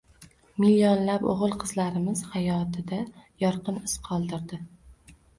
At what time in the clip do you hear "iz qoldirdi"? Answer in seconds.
3.83-4.59